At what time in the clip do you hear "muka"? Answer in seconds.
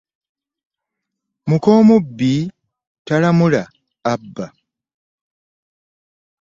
1.47-1.69